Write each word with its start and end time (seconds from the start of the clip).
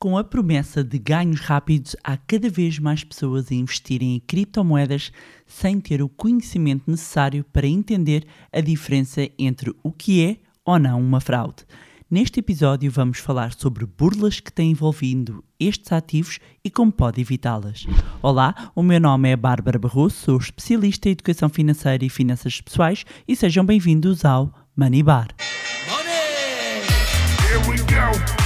Com 0.00 0.16
a 0.16 0.22
promessa 0.22 0.84
de 0.84 0.96
ganhos 0.96 1.40
rápidos, 1.40 1.96
há 2.04 2.16
cada 2.16 2.48
vez 2.48 2.78
mais 2.78 3.02
pessoas 3.02 3.50
a 3.50 3.54
investirem 3.54 4.14
em 4.14 4.20
criptomoedas 4.20 5.10
sem 5.44 5.80
ter 5.80 6.00
o 6.00 6.08
conhecimento 6.08 6.88
necessário 6.88 7.44
para 7.52 7.66
entender 7.66 8.24
a 8.52 8.60
diferença 8.60 9.28
entre 9.36 9.74
o 9.82 9.90
que 9.90 10.24
é 10.24 10.36
ou 10.64 10.78
não 10.78 11.00
uma 11.00 11.20
fraude. 11.20 11.64
Neste 12.08 12.38
episódio 12.38 12.88
vamos 12.92 13.18
falar 13.18 13.52
sobre 13.54 13.84
burlas 13.86 14.38
que 14.38 14.52
têm 14.52 14.70
envolvido 14.70 15.42
estes 15.58 15.90
ativos 15.90 16.38
e 16.64 16.70
como 16.70 16.92
pode 16.92 17.20
evitá-las. 17.20 17.84
Olá, 18.22 18.70
o 18.76 18.84
meu 18.84 19.00
nome 19.00 19.30
é 19.30 19.36
Bárbara 19.36 19.80
Barroso, 19.80 20.14
sou 20.14 20.38
especialista 20.38 21.08
em 21.08 21.12
educação 21.12 21.48
financeira 21.48 22.04
e 22.04 22.08
finanças 22.08 22.60
pessoais 22.60 23.04
e 23.26 23.34
sejam 23.34 23.66
bem-vindos 23.66 24.24
ao 24.24 24.54
Money 24.76 25.02
Bar. 25.02 25.34
Money! 25.88 26.86
Here 27.50 27.68
we 27.68 27.78
go! 27.78 28.37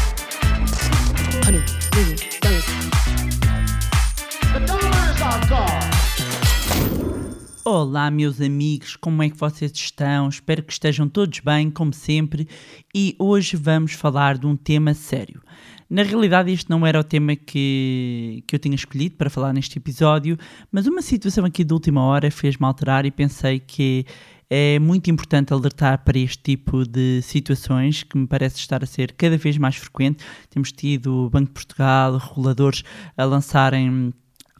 Olá, 7.74 8.10
meus 8.10 8.38
amigos, 8.38 8.96
como 8.96 9.22
é 9.22 9.30
que 9.30 9.36
vocês 9.38 9.72
estão? 9.74 10.28
Espero 10.28 10.62
que 10.62 10.74
estejam 10.74 11.08
todos 11.08 11.40
bem, 11.40 11.70
como 11.70 11.95
sempre, 11.95 12.46
e 12.95 13.16
hoje 13.18 13.56
vamos 13.56 13.95
falar 13.95 14.36
de 14.36 14.46
um 14.46 14.54
tema 14.54 14.92
sério. 14.92 15.40
Na 15.88 16.02
realidade, 16.02 16.52
este 16.52 16.68
não 16.68 16.86
era 16.86 17.00
o 17.00 17.02
tema 17.02 17.34
que, 17.34 18.45
que 18.46 18.54
eu 18.54 18.58
tinha 18.58 18.74
escolhido 18.74 19.16
para 19.16 19.30
falar 19.30 19.54
neste 19.54 19.78
episódio, 19.78 20.36
mas 20.70 20.86
uma 20.86 21.00
situação 21.00 21.46
aqui 21.46 21.64
de 21.64 21.72
última 21.72 22.02
hora 22.02 22.30
fez-me 22.30 22.66
alterar 22.66 23.06
e 23.06 23.10
pensei 23.10 23.58
que 23.58 24.04
é 24.50 24.78
muito 24.78 25.10
importante 25.10 25.54
alertar 25.54 26.04
para 26.04 26.18
este 26.18 26.42
tipo 26.42 26.86
de 26.86 27.23
situações 27.23 28.02
que 28.02 28.18
me 28.18 28.26
parece 28.26 28.59
estar 28.59 28.84
a 28.84 28.86
ser 28.86 29.12
cada 29.12 29.38
vez 29.38 29.56
mais 29.56 29.76
frequente. 29.76 30.23
Temos 30.50 30.73
tido 30.73 31.24
o 31.24 31.30
Banco 31.30 31.46
de 31.46 31.54
Portugal, 31.54 32.18
reguladores 32.18 32.84
a 33.16 33.24
lançarem 33.24 34.12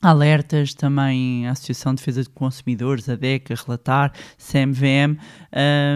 alertas, 0.02 0.74
também 0.74 1.47
a 1.47 1.53
Associação 1.53 1.95
de 1.95 2.00
Defesa 2.00 2.22
de 2.25 2.28
Consumidores, 2.28 3.08
a 3.08 3.14
DECA, 3.14 3.55
relatar, 3.55 4.12
CMVM, 4.36 5.17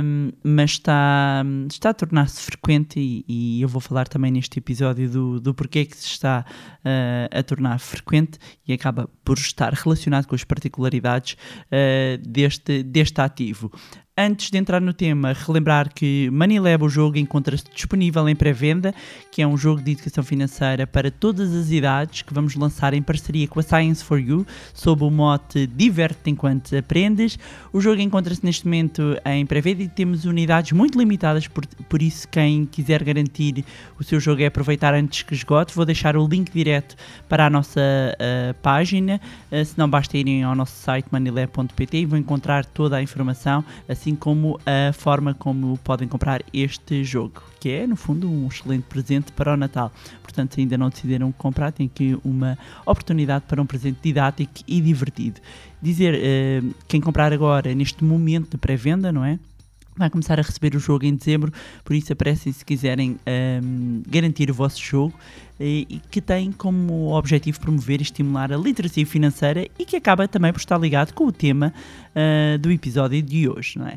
um, 0.05 0.31
mas 0.45 0.73
está, 0.73 1.45
está 1.69 1.91
a 1.91 1.95
tornar-se 1.95 2.41
frequente 2.41 3.01
e, 3.01 3.25
e, 3.29 3.63
eu 3.63 3.69
vou 3.69 3.81
falar 3.81 4.07
também 4.07 4.31
neste 4.31 4.61
episódio 4.61 5.11
do, 5.11 5.41
do 5.41 5.53
porquê 5.53 5.85
que 5.85 5.97
se 5.97 6.07
está 6.07 6.45
uh, 6.49 7.37
a 7.37 7.43
tornar 7.43 7.81
frequente 7.81 8.39
e 8.67 8.73
acaba 8.73 9.11
por 9.25 9.37
estar 9.37 9.73
relacionado 9.73 10.27
com 10.27 10.37
as 10.37 10.45
particularidades 10.45 11.33
uh, 11.33 12.19
deste, 12.19 12.85
deste 12.85 13.21
ativo. 13.21 13.73
Antes 14.19 14.51
de 14.51 14.57
entrar 14.57 14.81
no 14.81 14.95
tema, 14.95 15.35
relembrar 15.35 15.93
que 15.93 16.31
Manilab, 16.31 16.83
o 16.83 16.89
jogo, 16.89 17.19
encontra-se 17.19 17.65
disponível 17.75 18.27
em 18.27 18.35
pré-venda, 18.35 18.95
que 19.31 19.43
é 19.43 19.47
um 19.47 19.59
jogo 19.59 19.83
de 19.83 19.93
educação 19.93 20.25
financeira 20.25 20.87
para 20.87 21.11
todas 21.11 21.53
as 21.53 21.71
idades, 21.71 22.23
que 22.23 22.33
vamos 22.33 22.55
lançar 22.55 22.95
em 22.95 23.03
parceria 23.03 23.47
com 23.47 23.61
a 23.61 23.63
Science 23.63 24.03
for 24.03 24.19
You, 24.19 24.47
sob 24.73 25.05
o 25.05 25.11
mote 25.11 25.67
Diverte 25.67 26.31
enquanto 26.31 26.75
aprendes. 26.75 27.39
O 27.71 27.79
jogo 27.79 28.01
encontra-se 28.01 28.43
neste 28.43 28.65
momento 28.65 29.03
em 29.23 29.45
pré-venda 29.45 29.83
e 29.83 29.89
temos 29.89 30.25
unidades 30.25 30.73
muito 30.73 30.99
limitadas, 30.99 31.47
por, 31.47 31.67
por 31.67 32.01
isso 32.01 32.27
quem 32.29 32.65
quiser 32.65 33.05
garantir 33.05 33.67
o 34.01 34.03
seu 34.03 34.19
jogo 34.19 34.41
é 34.41 34.47
aproveitar 34.47 34.95
antes 34.95 35.25
que 35.25 35.35
esgote. 35.35 35.75
Vou 35.75 35.85
deixar 35.85 36.17
o 36.17 36.27
link 36.27 36.51
direto 36.51 36.97
para 37.29 37.45
a 37.45 37.51
nossa 37.51 37.83
uh, 37.83 38.55
página, 38.63 39.21
uh, 39.53 39.63
se 39.63 39.77
não 39.77 39.91
basta 39.91 40.17
irem 40.17 40.43
ao 40.43 40.55
nosso 40.55 40.75
site 40.81 41.09
manilab.pt 41.11 41.99
e 41.99 42.07
vão 42.07 42.19
encontrar 42.19 42.65
toda 42.65 42.97
a 42.97 43.03
informação, 43.03 43.63
assim 43.87 44.06
assim 44.07 44.15
como 44.15 44.61
a 44.65 44.93
forma 44.93 45.35
como 45.35 45.77
podem 45.79 46.07
comprar 46.07 46.41
este 46.53 47.03
jogo, 47.03 47.43
que 47.59 47.71
é, 47.71 47.87
no 47.89 47.97
fundo, 47.97 48.31
um 48.31 48.47
excelente 48.47 48.85
presente 48.85 49.33
para 49.33 49.53
o 49.53 49.57
Natal. 49.57 49.93
Portanto, 50.23 50.55
se 50.55 50.61
ainda 50.61 50.79
não 50.79 50.89
decidiram 50.89 51.33
comprar, 51.33 51.73
tem 51.73 51.87
aqui 51.87 52.17
uma 52.25 52.57
oportunidade 52.83 53.47
para 53.49 53.61
um 53.61 53.67
presente 53.67 53.99
didático 54.01 54.53
e 54.67 54.81
divertido. 54.81 55.41
Dizer, 55.83 56.15
uh, 56.15 56.75
quem 56.87 57.01
comprar 57.01 57.33
agora, 57.33 57.75
neste 57.75 58.05
momento 58.05 58.53
de 58.53 58.59
pré-venda, 58.59 59.11
não 59.11 59.25
é? 59.25 59.41
Vai 59.97 60.11
começar 60.11 60.39
a 60.39 60.43
receber 60.43 60.77
o 60.77 60.79
jogo 60.79 61.05
em 61.05 61.15
dezembro, 61.15 61.53
por 61.85 61.95
isso 61.95 62.13
aparecem 62.13 62.53
se 62.53 62.65
quiserem 62.65 63.19
um, 63.63 64.03
garantir 64.09 64.51
o 64.51 64.55
vosso 64.55 64.81
jogo 64.83 65.15
e 65.59 66.01
que 66.11 66.21
tem 66.21 66.53
como 66.53 67.15
objetivo 67.15 67.61
promover 67.61 68.01
e 68.01 68.03
estimular 68.03 68.53
a 68.53 68.57
literacia 68.57 69.07
financeira 69.07 69.67
e 69.79 69.85
que 69.85 69.97
acaba 69.97 70.29
também 70.29 70.53
por 70.53 70.59
estar 70.59 70.79
ligado 70.79 71.15
com 71.15 71.27
o 71.27 71.33
tema 71.33 71.73
uh, 72.11 72.59
do 72.59 72.71
episódio 72.71 73.23
de 73.23 73.49
hoje, 73.49 73.79
não 73.79 73.87
é? 73.87 73.97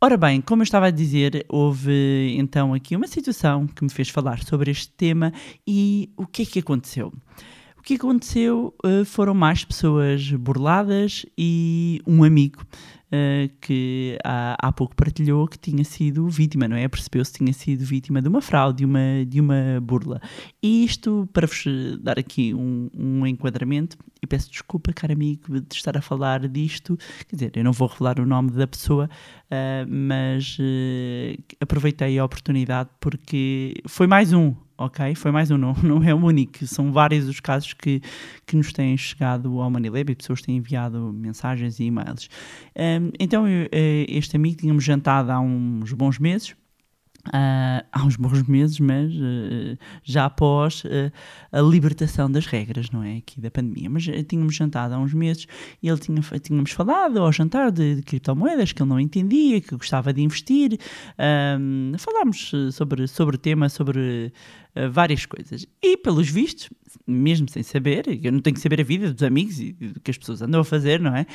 Ora 0.00 0.18
bem, 0.18 0.42
como 0.42 0.60
eu 0.60 0.64
estava 0.64 0.88
a 0.88 0.90
dizer, 0.90 1.46
houve 1.48 2.36
então 2.36 2.74
aqui 2.74 2.94
uma 2.94 3.06
situação 3.06 3.66
que 3.66 3.82
me 3.82 3.90
fez 3.90 4.10
falar 4.10 4.42
sobre 4.44 4.70
este 4.70 4.90
tema 4.90 5.32
e 5.66 6.10
o 6.14 6.26
que 6.26 6.42
é 6.42 6.44
que 6.44 6.58
aconteceu? 6.58 7.10
O 7.78 7.82
que 7.82 7.94
aconteceu 7.94 8.74
uh, 8.84 9.04
foram 9.06 9.32
mais 9.32 9.64
pessoas 9.64 10.30
burladas 10.32 11.24
e 11.38 12.02
um 12.06 12.22
amigo 12.22 12.66
que 13.60 14.18
há, 14.24 14.56
há 14.58 14.72
pouco 14.72 14.94
partilhou 14.94 15.46
que 15.46 15.58
tinha 15.58 15.84
sido 15.84 16.28
vítima, 16.28 16.68
não 16.68 16.76
é? 16.76 16.88
Percebeu-se 16.88 17.32
que 17.32 17.38
tinha 17.38 17.52
sido 17.52 17.84
vítima 17.84 18.20
de 18.20 18.28
uma 18.28 18.40
fraude, 18.40 18.78
de 18.78 18.84
uma, 18.84 19.24
de 19.26 19.40
uma 19.40 19.80
burla. 19.80 20.20
E 20.62 20.84
isto, 20.84 21.28
para 21.32 21.46
vos 21.46 21.64
dar 22.00 22.18
aqui 22.18 22.54
um, 22.54 22.90
um 22.96 23.26
enquadramento, 23.26 23.96
e 24.22 24.26
peço 24.26 24.50
desculpa, 24.50 24.92
caro 24.92 25.12
amigo, 25.12 25.60
de 25.60 25.74
estar 25.74 25.96
a 25.96 26.02
falar 26.02 26.48
disto, 26.48 26.96
quer 27.28 27.36
dizer, 27.36 27.52
eu 27.56 27.64
não 27.64 27.72
vou 27.72 27.88
revelar 27.88 28.18
o 28.18 28.26
nome 28.26 28.50
da 28.50 28.66
pessoa, 28.66 29.08
uh, 29.46 29.88
mas 29.88 30.58
uh, 30.58 31.42
aproveitei 31.60 32.18
a 32.18 32.24
oportunidade 32.24 32.90
porque 33.00 33.74
foi 33.86 34.06
mais 34.06 34.32
um, 34.32 34.54
ok? 34.76 35.14
Foi 35.14 35.30
mais 35.30 35.50
um, 35.50 35.58
não, 35.58 35.74
não 35.82 36.02
é 36.02 36.14
o 36.14 36.18
único. 36.18 36.66
São 36.66 36.92
vários 36.92 37.28
os 37.28 37.40
casos 37.40 37.72
que, 37.72 38.00
que 38.46 38.56
nos 38.56 38.72
têm 38.72 38.96
chegado 38.96 39.60
ao 39.60 39.70
Manilab 39.70 40.10
e 40.10 40.14
pessoas 40.14 40.42
têm 40.42 40.56
enviado 40.56 41.12
mensagens 41.12 41.78
e 41.80 41.84
e-mails. 41.84 42.28
Um, 42.76 43.10
então, 43.18 43.46
eu, 43.48 43.68
eh, 43.72 44.06
este 44.08 44.36
amigo 44.36 44.56
tínhamos 44.56 44.84
jantado 44.84 45.30
há 45.30 45.40
uns 45.40 45.92
bons 45.92 46.18
meses 46.18 46.54
Uh, 47.28 47.80
há 47.90 48.04
uns 48.04 48.16
bons 48.16 48.42
meses, 48.42 48.78
mas 48.78 49.10
uh, 49.14 49.78
já 50.02 50.26
após 50.26 50.84
uh, 50.84 51.10
a 51.50 51.60
libertação 51.62 52.30
das 52.30 52.44
regras, 52.44 52.90
não 52.90 53.02
é? 53.02 53.16
Aqui 53.16 53.40
da 53.40 53.50
pandemia. 53.50 53.88
Mas 53.88 54.04
tínhamos 54.28 54.54
jantado 54.54 54.94
há 54.94 54.98
uns 54.98 55.14
meses 55.14 55.46
e 55.82 55.88
ele 55.88 55.98
tinha, 55.98 56.20
tínhamos 56.40 56.72
falado 56.72 57.18
ao 57.18 57.32
jantar 57.32 57.70
de, 57.70 57.96
de 57.96 58.02
criptomoedas 58.02 58.72
que 58.72 58.82
ele 58.82 58.90
não 58.90 59.00
entendia, 59.00 59.60
que 59.60 59.74
gostava 59.74 60.12
de 60.12 60.22
investir. 60.22 60.78
falámos 61.98 62.52
sobre, 62.72 63.06
sobre 63.06 63.36
o 63.36 63.38
tema, 63.38 63.68
sobre 63.68 64.32
várias 64.90 65.24
coisas. 65.24 65.66
E, 65.82 65.96
pelos 65.96 66.28
vistos, 66.28 66.68
mesmo 67.06 67.48
sem 67.48 67.62
saber, 67.62 68.04
eu 68.22 68.32
não 68.32 68.40
tenho 68.40 68.54
que 68.54 68.60
saber 68.60 68.80
a 68.80 68.84
vida 68.84 69.12
dos 69.12 69.22
amigos 69.22 69.60
e 69.60 69.72
do 69.72 70.00
que 70.00 70.10
as 70.10 70.18
pessoas 70.18 70.42
andam 70.42 70.60
a 70.60 70.64
fazer, 70.64 71.00
não 71.00 71.14
é? 71.14 71.26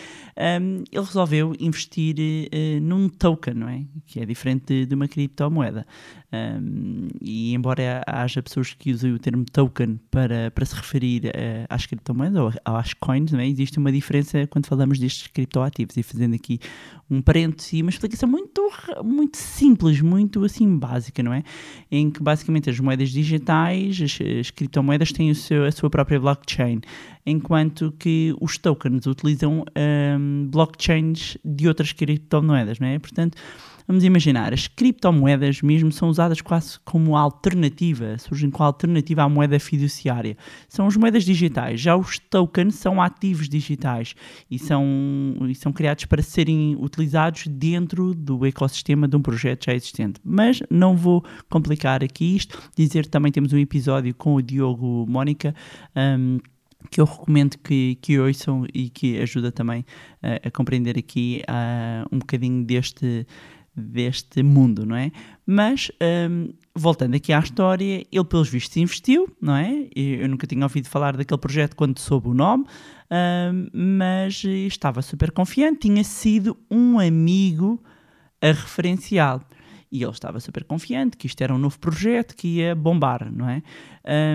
Um, 0.61 0.83
ele 0.91 1.05
resolveu 1.05 1.53
investir 1.59 2.15
uh, 2.17 2.81
num 2.81 3.09
token, 3.09 3.53
não 3.53 3.69
é? 3.69 3.83
Que 4.05 4.21
é 4.21 4.25
diferente 4.25 4.65
de, 4.67 4.85
de 4.85 4.95
uma 4.95 5.07
criptomoeda. 5.07 5.85
Um, 6.31 7.07
e 7.19 7.55
embora 7.55 8.03
haja 8.05 8.43
pessoas 8.43 8.73
que 8.73 8.91
usem 8.91 9.11
o 9.13 9.17
termo 9.17 9.43
token 9.51 9.99
para, 10.11 10.51
para 10.51 10.63
se 10.63 10.75
referir 10.75 11.25
uh, 11.25 11.65
às 11.67 11.87
criptomoedas 11.87 12.39
ou 12.39 12.53
às 12.65 12.93
coins, 12.93 13.33
é? 13.33 13.47
existe 13.47 13.79
uma 13.79 13.91
diferença 13.91 14.45
quando 14.47 14.67
falamos 14.67 14.99
destes 14.99 15.27
criptoativos. 15.27 15.97
E 15.97 16.03
fazendo 16.03 16.35
aqui 16.35 16.59
um 17.09 17.21
parênteses 17.21 17.73
e 17.73 17.81
uma 17.81 17.89
explicação 17.89 18.29
muito, 18.29 18.61
muito 19.03 19.37
simples, 19.37 20.01
muito 20.01 20.43
assim 20.43 20.77
básica, 20.77 21.23
não 21.23 21.33
é? 21.33 21.43
Em 21.91 22.11
que 22.11 22.21
basicamente 22.21 22.69
as 22.69 22.79
moedas 22.79 23.09
digitais, 23.09 23.99
as, 23.99 24.19
as 24.39 24.51
criptomoedas 24.51 25.11
têm 25.11 25.31
o 25.31 25.35
seu 25.35 25.65
a 25.65 25.71
sua 25.71 25.89
própria 25.89 26.19
blockchain, 26.19 26.81
enquanto 27.25 27.91
que 27.97 28.35
os 28.39 28.57
tokens 28.57 29.07
utilizam 29.07 29.65
um, 30.17 30.47
blockchains 30.49 31.37
de 31.43 31.67
outras 31.67 31.91
criptomoedas, 31.91 32.79
não 32.79 32.87
é? 32.87 32.99
Portanto, 32.99 33.35
vamos 33.89 34.03
imaginar, 34.03 34.53
as 34.53 34.67
criptomoedas 34.67 35.63
mesmo 35.63 35.91
são 35.91 36.09
usadas 36.09 36.41
quase 36.41 36.79
como 36.85 37.17
alternativa, 37.17 38.19
surgem 38.19 38.51
como 38.51 38.63
alternativa 38.63 39.23
à 39.23 39.27
moeda 39.27 39.59
fiduciária. 39.59 40.37
São 40.67 40.85
as 40.85 40.95
moedas 40.95 41.23
digitais, 41.23 41.81
já 41.81 41.95
os 41.95 42.19
tokens 42.19 42.75
são 42.75 43.01
ativos 43.01 43.49
digitais 43.49 44.13
e 44.49 44.59
são, 44.59 44.85
e 45.49 45.55
são 45.55 45.73
criados 45.73 46.05
para 46.05 46.21
serem 46.21 46.77
utilizados 46.79 47.47
dentro 47.47 48.13
do 48.13 48.45
ecossistema 48.45 49.07
de 49.07 49.15
um 49.15 49.23
projeto 49.23 49.65
já 49.65 49.73
existente. 49.73 50.21
Mas 50.23 50.61
não 50.69 50.95
vou 50.95 51.25
complicar 51.49 52.03
aqui 52.03 52.35
isto, 52.35 52.61
dizer 52.77 53.07
também 53.07 53.31
temos 53.31 53.53
um 53.53 53.57
episódio 53.57 54.13
com 54.13 54.35
o 54.35 54.41
Diogo 54.41 55.07
Mónica. 55.09 55.55
Um, 55.95 56.37
que 56.89 57.01
eu 57.01 57.05
recomendo 57.05 57.57
que, 57.57 57.95
que 58.01 58.17
ouçam 58.17 58.65
e 58.73 58.89
que 58.89 59.19
ajuda 59.19 59.51
também 59.51 59.81
uh, 60.23 60.47
a 60.47 60.51
compreender 60.51 60.97
aqui 60.97 61.43
uh, 61.49 62.07
um 62.09 62.19
bocadinho 62.19 62.63
deste, 62.63 63.27
deste 63.75 64.43
mundo, 64.43 64.85
não 64.85 64.95
é? 64.95 65.11
Mas, 65.45 65.91
um, 66.29 66.49
voltando 66.75 67.15
aqui 67.15 67.33
à 67.33 67.39
história, 67.39 68.05
ele 68.11 68.25
pelos 68.25 68.49
vistos 68.49 68.77
investiu, 68.77 69.27
não 69.41 69.55
é? 69.55 69.87
Eu 69.95 70.27
nunca 70.29 70.45
tinha 70.45 70.63
ouvido 70.63 70.87
falar 70.87 71.15
daquele 71.15 71.39
projeto 71.39 71.75
quando 71.75 71.97
soube 71.99 72.29
o 72.29 72.33
nome, 72.33 72.65
um, 73.11 73.67
mas 73.73 74.43
estava 74.43 75.01
super 75.01 75.31
confiante, 75.31 75.87
tinha 75.87 76.03
sido 76.03 76.57
um 76.69 76.99
amigo 76.99 77.83
a 78.41 78.47
referencial. 78.47 79.41
e 79.91 80.03
ele 80.03 80.11
estava 80.11 80.39
super 80.39 80.63
confiante 80.63 81.17
que 81.17 81.25
isto 81.25 81.41
era 81.41 81.53
um 81.53 81.57
novo 81.57 81.79
projeto 81.79 82.35
que 82.35 82.47
ia 82.59 82.75
bombar, 82.75 83.31
não 83.33 83.49
é? 83.49 83.63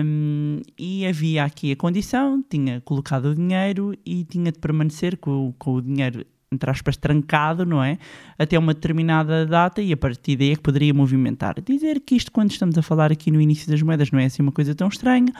Um, 0.03 0.61
e 0.77 1.05
havia 1.07 1.45
aqui 1.45 1.71
a 1.71 1.75
condição, 1.77 2.43
tinha 2.43 2.81
colocado 2.81 3.27
o 3.27 3.35
dinheiro 3.35 3.93
e 4.05 4.25
tinha 4.25 4.51
de 4.51 4.59
permanecer 4.59 5.17
com, 5.17 5.53
com 5.57 5.75
o 5.75 5.81
dinheiro 5.81 6.25
entre 6.55 6.69
aspas, 6.71 6.97
trancado, 6.97 7.65
não 7.65 7.83
é? 7.83 7.97
Até 8.39 8.57
uma 8.57 8.73
determinada 8.73 9.45
data 9.45 9.81
e 9.81 9.93
a 9.93 9.97
partir 9.97 10.35
daí 10.35 10.51
é 10.51 10.55
que 10.55 10.61
poderia 10.61 10.93
movimentar. 10.93 11.55
Dizer 11.61 11.99
que 11.99 12.15
isto, 12.15 12.31
quando 12.31 12.51
estamos 12.51 12.77
a 12.77 12.81
falar 12.81 13.11
aqui 13.11 13.29
no 13.29 13.39
início 13.39 13.69
das 13.69 13.81
moedas, 13.81 14.09
não 14.09 14.19
é 14.19 14.25
assim 14.25 14.41
uma 14.41 14.51
coisa 14.51 14.73
tão 14.73 14.87
estranha. 14.87 15.31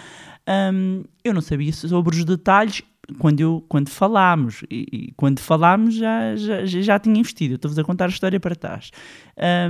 Um, 0.47 1.03
eu 1.23 1.33
não 1.33 1.41
sabia 1.41 1.73
sobre 1.73 2.15
os 2.15 2.23
detalhes 2.23 2.83
quando, 3.17 3.39
eu, 3.39 3.63
quando 3.67 3.89
falámos. 3.89 4.63
E, 4.69 4.85
e 4.91 5.11
quando 5.15 5.39
falámos 5.39 5.95
já, 5.95 6.35
já, 6.35 6.65
já 6.65 6.99
tinha 6.99 7.19
investido. 7.19 7.55
Estou-vos 7.55 7.79
a 7.79 7.83
contar 7.83 8.05
a 8.05 8.09
história 8.09 8.39
para 8.39 8.55
trás. 8.55 8.91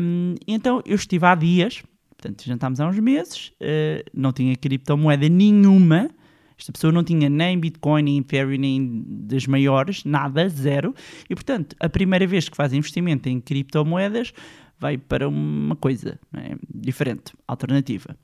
Um, 0.01 0.35
então 0.47 0.81
eu 0.85 0.95
estive 0.95 1.25
há 1.25 1.35
dias, 1.35 1.83
portanto, 2.09 2.43
jantámos 2.45 2.79
há 2.79 2.87
uns 2.87 2.99
meses, 2.99 3.51
uh, 3.61 4.03
não 4.13 4.31
tinha 4.33 4.55
criptomoeda 4.55 5.29
nenhuma 5.29 6.09
esta 6.57 6.71
pessoa 6.71 6.91
não 6.91 7.03
tinha 7.03 7.29
nem 7.29 7.59
Bitcoin, 7.59 8.03
nem 8.03 8.17
Ethereum, 8.19 8.59
nem 8.59 9.03
das 9.07 9.45
maiores, 9.45 10.03
nada, 10.03 10.47
zero. 10.49 10.93
E, 11.29 11.35
portanto, 11.35 11.75
a 11.79 11.89
primeira 11.89 12.25
vez 12.25 12.47
que 12.47 12.55
faz 12.55 12.73
investimento 12.73 13.27
em 13.27 13.39
criptomoedas 13.39 14.33
vai 14.79 14.97
para 14.97 15.27
uma 15.27 15.75
coisa 15.75 16.19
é? 16.33 16.55
diferente, 16.73 17.33
alternativa. 17.47 18.15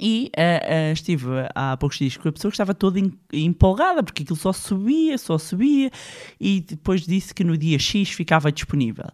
E 0.00 0.30
uh, 0.36 0.90
uh, 0.90 0.92
estive 0.92 1.26
há 1.54 1.76
poucos 1.76 1.98
dias 1.98 2.16
com 2.16 2.28
a 2.28 2.32
pessoa 2.32 2.50
que 2.50 2.54
estava 2.54 2.74
toda 2.74 3.00
empolgada, 3.32 4.02
porque 4.02 4.22
aquilo 4.22 4.36
só 4.36 4.52
subia, 4.52 5.16
só 5.16 5.38
subia, 5.38 5.90
e 6.38 6.60
depois 6.60 7.02
disse 7.02 7.34
que 7.34 7.42
no 7.42 7.56
dia 7.56 7.78
X 7.78 8.10
ficava 8.10 8.52
disponível. 8.52 9.06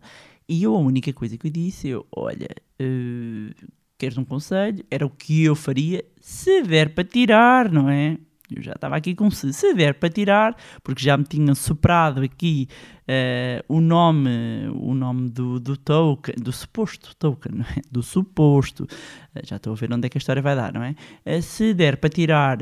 E 0.49 0.65
eu 0.65 0.75
a 0.75 0.79
única 0.79 1.13
coisa 1.13 1.39
que 1.39 1.47
eu 1.47 1.51
disse, 1.51 1.89
eu, 1.89 2.07
olha, 2.15 2.49
uh, 2.81 3.69
queres 3.97 4.19
um 4.19 4.25
conselho? 4.25 4.85
Era 4.91 5.07
o 5.07 5.11
que 5.11 5.45
eu 5.45 5.55
faria 5.55 6.05
se 6.21 6.63
der 6.63 6.93
para 6.95 7.05
tirar, 7.05 7.71
não 7.71 7.89
é? 7.89 8.19
Eu 8.57 8.63
já 8.63 8.73
estava 8.73 8.97
aqui 8.97 9.15
com 9.15 9.31
se, 9.31 9.53
se 9.53 9.75
der 9.75 9.95
para 9.95 10.09
tirar, 10.09 10.57
porque 10.83 11.03
já 11.03 11.17
me 11.17 11.25
tinham 11.25 11.55
soprado 11.55 12.23
aqui 12.23 12.69
uh, 13.03 13.65
o 13.75 13.81
nome, 13.81 14.31
o 14.75 14.95
nome 14.95 15.29
do, 15.31 15.59
do 15.59 15.77
token, 15.77 16.35
do 16.37 16.53
suposto 16.53 17.15
token, 17.17 17.53
não 17.59 17.65
é? 17.65 17.81
do 17.91 18.03
suposto. 18.03 18.85
Uh, 18.85 19.41
já 19.45 19.57
estou 19.57 19.73
a 19.73 19.77
ver 19.77 19.93
onde 19.93 20.07
é 20.07 20.09
que 20.09 20.19
a 20.19 20.21
história 20.21 20.43
vai 20.43 20.57
dar, 20.57 20.73
não 20.73 20.83
é? 20.83 20.95
Uh, 21.25 21.43
se 21.43 21.75
der 21.75 21.97
para 21.97 22.11
tirar, 22.11 22.59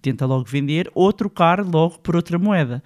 tenta 0.00 0.26
logo 0.26 0.44
vender 0.44 0.90
ou 0.94 1.12
trocar 1.12 1.64
logo 1.64 1.98
por 1.98 2.16
outra 2.16 2.38
moeda 2.38 2.82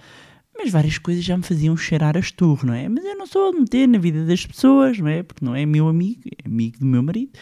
mas 0.56 0.70
várias 0.70 0.98
coisas 0.98 1.24
já 1.24 1.36
me 1.36 1.42
faziam 1.42 1.76
cheirar 1.76 2.16
a 2.16 2.20
esturro, 2.20 2.66
não 2.66 2.74
é? 2.74 2.88
Mas 2.88 3.04
eu 3.04 3.16
não 3.16 3.26
sou 3.26 3.48
a 3.48 3.52
meter 3.52 3.88
na 3.88 3.98
vida 3.98 4.24
das 4.24 4.44
pessoas, 4.44 4.98
não 4.98 5.08
é? 5.08 5.22
Porque 5.22 5.44
não 5.44 5.54
é 5.54 5.64
meu 5.64 5.88
amigo, 5.88 6.20
é 6.26 6.46
amigo 6.46 6.78
do 6.78 6.86
meu 6.86 7.02
marido. 7.02 7.32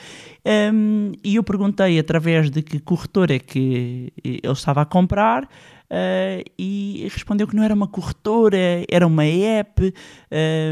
Um, 0.72 1.12
e 1.22 1.34
eu 1.36 1.42
perguntei 1.42 1.98
através 1.98 2.50
de 2.50 2.62
que 2.62 2.78
corretor 2.78 3.30
é 3.30 3.38
que 3.38 4.12
ele 4.22 4.40
estava 4.44 4.82
a 4.82 4.84
comprar. 4.84 5.48
Uh, 5.90 6.44
e 6.56 7.08
respondeu 7.10 7.48
que 7.48 7.56
não 7.56 7.64
era 7.64 7.74
uma 7.74 7.88
corretora, 7.88 8.56
era 8.88 9.04
uma 9.04 9.24
app 9.24 9.92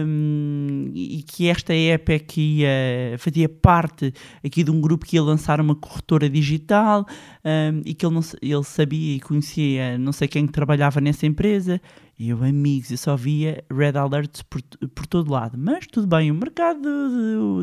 um, 0.06 0.92
e 0.94 1.24
que 1.26 1.48
esta 1.48 1.74
app 1.74 2.12
é 2.12 2.18
que 2.20 2.60
ia, 2.60 3.18
fazia 3.18 3.48
parte 3.48 4.14
aqui 4.44 4.62
de 4.62 4.70
um 4.70 4.80
grupo 4.80 5.04
que 5.04 5.16
ia 5.16 5.22
lançar 5.22 5.60
uma 5.60 5.74
corretora 5.74 6.30
digital 6.30 7.04
um, 7.44 7.82
e 7.84 7.94
que 7.94 8.06
ele, 8.06 8.14
não, 8.14 8.22
ele 8.40 8.62
sabia 8.62 9.16
e 9.16 9.20
conhecia 9.20 9.98
não 9.98 10.12
sei 10.12 10.28
quem 10.28 10.46
trabalhava 10.46 11.00
nessa 11.00 11.26
empresa 11.26 11.80
e 12.18 12.30
eu, 12.30 12.42
amigos, 12.42 12.90
eu 12.90 12.98
só 12.98 13.16
via 13.16 13.62
red 13.70 13.96
alerts 13.96 14.42
por, 14.42 14.60
por 14.92 15.06
todo 15.06 15.30
lado. 15.30 15.56
Mas 15.56 15.86
tudo 15.86 16.06
bem, 16.08 16.32
o 16.32 16.34
mercado 16.34 16.80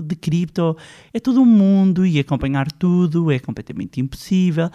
de, 0.02 0.08
de 0.08 0.16
cripto 0.16 0.78
é 1.14 1.20
todo 1.20 1.42
um 1.42 1.46
mundo 1.46 2.06
e 2.06 2.20
acompanhar 2.20 2.72
tudo 2.72 3.30
é 3.30 3.38
completamente 3.38 4.00
impossível. 4.00 4.70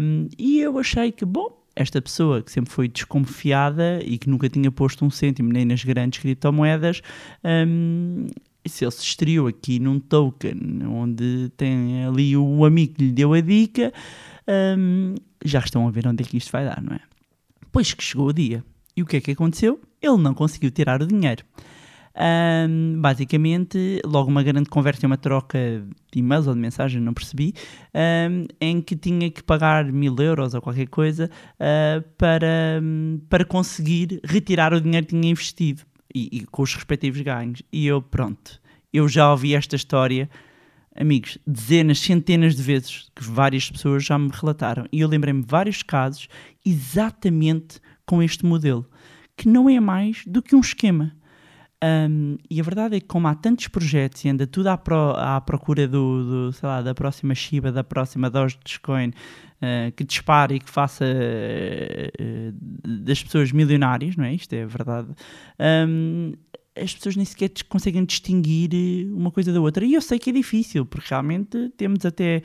Um, 0.00 0.26
e 0.38 0.58
eu 0.58 0.78
achei 0.78 1.12
que, 1.12 1.26
bom, 1.26 1.63
esta 1.76 2.00
pessoa 2.00 2.42
que 2.42 2.50
sempre 2.50 2.70
foi 2.70 2.88
desconfiada 2.88 4.00
e 4.04 4.18
que 4.18 4.28
nunca 4.28 4.48
tinha 4.48 4.70
posto 4.70 5.04
um 5.04 5.10
cêntimo 5.10 5.52
nem 5.52 5.64
nas 5.64 5.84
grandes 5.84 6.20
criptomoedas, 6.20 7.02
um, 7.44 8.26
se 8.66 8.84
ele 8.84 8.92
se 8.92 9.02
estreou 9.02 9.46
aqui 9.46 9.78
num 9.78 9.98
token 9.98 10.84
onde 10.86 11.50
tem 11.56 12.04
ali 12.04 12.36
o 12.36 12.64
amigo 12.64 12.94
que 12.94 13.04
lhe 13.04 13.12
deu 13.12 13.32
a 13.32 13.40
dica, 13.40 13.92
um, 14.78 15.14
já 15.44 15.58
estão 15.58 15.86
a 15.86 15.90
ver 15.90 16.06
onde 16.06 16.22
é 16.22 16.26
que 16.26 16.36
isto 16.36 16.50
vai 16.50 16.64
dar, 16.64 16.82
não 16.82 16.94
é? 16.94 17.00
Pois 17.72 17.92
que 17.92 18.02
chegou 18.02 18.28
o 18.28 18.32
dia. 18.32 18.64
E 18.96 19.02
o 19.02 19.06
que 19.06 19.16
é 19.16 19.20
que 19.20 19.32
aconteceu? 19.32 19.80
Ele 20.00 20.18
não 20.18 20.32
conseguiu 20.32 20.70
tirar 20.70 21.02
o 21.02 21.06
dinheiro. 21.06 21.44
Um, 22.16 23.00
basicamente, 23.00 24.00
logo 24.04 24.30
uma 24.30 24.42
grande 24.42 24.68
conversa 24.68 25.04
e 25.04 25.06
uma 25.06 25.16
troca 25.16 25.58
de 26.12 26.20
e-mails 26.20 26.46
ou 26.46 26.54
de 26.54 26.60
mensagem, 26.60 27.00
não 27.00 27.12
percebi, 27.12 27.52
um, 27.92 28.46
em 28.60 28.80
que 28.80 28.94
tinha 28.94 29.28
que 29.30 29.42
pagar 29.42 29.84
mil 29.90 30.14
euros 30.18 30.54
ou 30.54 30.62
qualquer 30.62 30.86
coisa 30.86 31.28
uh, 31.54 32.08
para, 32.16 32.80
para 33.28 33.44
conseguir 33.44 34.20
retirar 34.24 34.72
o 34.72 34.80
dinheiro 34.80 35.06
que 35.06 35.14
tinha 35.14 35.30
investido 35.30 35.82
e, 36.14 36.28
e, 36.32 36.46
com 36.46 36.62
os 36.62 36.74
respectivos 36.74 37.20
ganhos. 37.20 37.62
E 37.72 37.86
eu, 37.86 38.00
pronto, 38.00 38.60
eu 38.92 39.08
já 39.08 39.30
ouvi 39.32 39.54
esta 39.56 39.74
história, 39.74 40.30
amigos, 40.94 41.36
dezenas, 41.44 41.98
centenas 41.98 42.54
de 42.54 42.62
vezes 42.62 43.10
que 43.14 43.24
várias 43.24 43.68
pessoas 43.68 44.04
já 44.04 44.16
me 44.16 44.30
relataram. 44.32 44.86
E 44.92 45.00
eu 45.00 45.08
lembrei-me 45.08 45.42
de 45.42 45.48
vários 45.48 45.82
casos 45.82 46.28
exatamente 46.64 47.80
com 48.06 48.22
este 48.22 48.46
modelo, 48.46 48.88
que 49.36 49.48
não 49.48 49.68
é 49.68 49.80
mais 49.80 50.22
do 50.24 50.40
que 50.40 50.54
um 50.54 50.60
esquema. 50.60 51.12
Um, 51.84 52.38
e 52.48 52.60
a 52.60 52.62
verdade 52.62 52.96
é 52.96 53.00
que, 53.00 53.06
como 53.06 53.28
há 53.28 53.34
tantos 53.34 53.68
projetos 53.68 54.24
e 54.24 54.28
anda 54.30 54.46
tudo 54.46 54.68
à, 54.68 54.78
pro, 54.78 55.10
à 55.16 55.38
procura 55.40 55.86
do, 55.86 56.46
do, 56.46 56.52
sei 56.52 56.66
lá, 56.66 56.80
da 56.80 56.94
próxima 56.94 57.34
Shiba, 57.34 57.70
da 57.70 57.84
próxima 57.84 58.30
Dogecoin, 58.30 59.08
uh, 59.08 59.92
que 59.94 60.02
dispare 60.02 60.54
e 60.54 60.60
que 60.60 60.70
faça 60.70 61.04
uh, 61.04 62.52
das 63.04 63.22
pessoas 63.22 63.52
milionárias, 63.52 64.16
não 64.16 64.24
é? 64.24 64.32
Isto 64.32 64.54
é 64.54 64.64
verdade. 64.64 65.08
Um, 65.60 66.32
as 66.76 66.92
pessoas 66.92 67.14
nem 67.14 67.24
sequer 67.24 67.50
conseguem 67.68 68.04
distinguir 68.04 68.70
eh, 68.72 69.12
uma 69.12 69.30
coisa 69.30 69.52
da 69.52 69.60
outra. 69.60 69.84
E 69.84 69.94
eu 69.94 70.00
sei 70.00 70.18
que 70.18 70.30
é 70.30 70.32
difícil, 70.32 70.84
porque 70.84 71.08
realmente 71.08 71.70
temos 71.76 72.04
até 72.04 72.42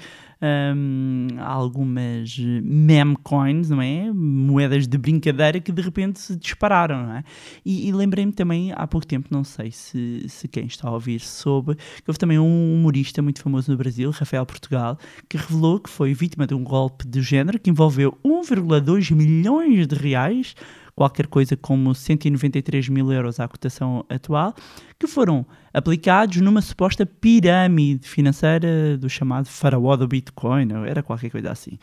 um, 0.76 1.28
algumas 1.40 2.38
meme 2.38 3.18
coins, 3.24 3.70
não 3.70 3.82
é? 3.82 4.12
Moedas 4.14 4.88
de 4.88 4.98
brincadeira 4.98 5.60
que 5.60 5.72
de 5.72 5.82
repente 5.82 6.20
se 6.20 6.36
dispararam, 6.36 7.08
não 7.08 7.14
é? 7.16 7.24
E, 7.66 7.88
e 7.88 7.92
lembrei-me 7.92 8.32
também 8.32 8.72
há 8.74 8.86
pouco 8.86 9.08
tempo, 9.08 9.28
não 9.32 9.44
sei 9.44 9.72
se, 9.72 10.26
se 10.28 10.48
quem 10.48 10.66
está 10.66 10.88
a 10.88 10.92
ouvir 10.92 11.20
soube, 11.20 11.76
que 11.76 12.04
houve 12.08 12.20
também 12.20 12.38
um 12.38 12.76
humorista 12.76 13.22
muito 13.22 13.42
famoso 13.42 13.72
no 13.72 13.78
Brasil, 13.78 14.12
Rafael 14.12 14.46
Portugal, 14.46 14.98
que 15.28 15.38
revelou 15.38 15.80
que 15.80 15.90
foi 15.90 16.14
vítima 16.14 16.46
de 16.46 16.54
um 16.54 16.64
golpe 16.64 17.08
de 17.08 17.22
género 17.22 17.60
que 17.60 17.70
envolveu 17.70 18.18
1,2 18.24 19.12
milhões 19.12 19.88
de 19.88 19.96
reais 19.96 20.56
qualquer 21.00 21.28
coisa 21.28 21.56
como 21.56 21.96
193 21.96 22.90
mil 22.90 23.10
euros 23.10 23.40
à 23.40 23.48
cotação 23.48 24.06
atual, 24.10 24.54
que 25.00 25.08
foram 25.08 25.46
aplicados 25.74 26.42
numa 26.42 26.62
suposta 26.62 27.06
pirâmide 27.06 28.06
financeira 28.06 28.98
do 28.98 29.10
chamado 29.10 29.48
faraó 29.48 29.96
do 29.96 30.06
Bitcoin, 30.06 30.68
era 30.86 31.02
qualquer 31.02 31.30
coisa 31.30 31.52
assim. 31.52 31.80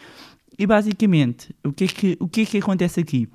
E 0.59 0.67
basicamente, 0.67 1.57
o 1.65 1.73
que 1.73 1.85
é 1.85 1.87
que, 1.87 2.17
o 2.21 2.29
que, 2.29 2.43
é 2.43 2.45
que 2.45 2.59
acontece 2.59 3.01
aqui? 3.01 3.27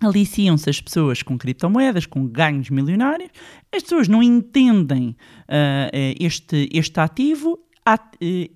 aliciam-se 0.00 0.68
as 0.68 0.80
pessoas 0.80 1.22
com 1.22 1.38
criptomoedas, 1.38 2.06
com 2.06 2.26
ganhos 2.26 2.68
milionários, 2.70 3.30
as 3.72 3.84
pessoas 3.84 4.08
não 4.08 4.20
entendem 4.20 5.10
uh, 5.42 6.16
este, 6.18 6.68
este 6.72 6.98
ativo 6.98 7.60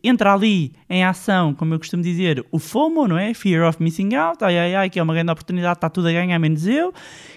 entra 0.02 0.33
ali 0.33 0.73
em 0.88 1.04
ação, 1.04 1.52
como 1.52 1.75
eu 1.75 1.78
costumo 1.78 2.02
dizer, 2.02 2.47
o 2.50 2.59
FOMO, 2.59 3.09
não 3.09 3.18
é? 3.18 3.35
Fear 3.35 3.68
of 3.68 3.83
Missing 3.83 4.14
Out, 4.14 4.45
ai 4.45 4.59
ai 4.59 4.75
ai, 4.75 4.90
que 4.90 4.99
é 4.99 5.02
uma 5.02 5.14
grande 5.14 5.33
oportunidade, 5.33 5.78
está 5.78 5.90
tudo 5.90 6.09
a 6.09 6.12
ganhar, 6.12 6.38
menos 6.38 6.66
eu, 6.66 6.92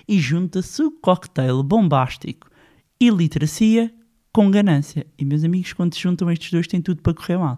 e 0.08 0.20
junta-se 0.20 0.84
o 0.84 0.92
cocktail 0.92 1.64
bombástico 1.64 2.48
iliteracia 3.00 3.92
com 4.32 4.52
ganância. 4.52 5.08
E 5.18 5.26
meus 5.26 5.44
amigos, 5.44 5.74
quando 5.74 5.96
se 5.96 6.02
juntam 6.02 6.30
estes 6.30 6.52
dois, 6.52 6.68
tem 6.68 6.82
tudo 6.82 7.02
para 7.02 7.14
correr 7.14 7.38
mal. 7.38 7.58